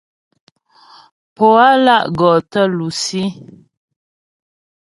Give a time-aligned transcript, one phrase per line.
[1.35, 3.23] Pǒ á lá' gɔ tə lusí.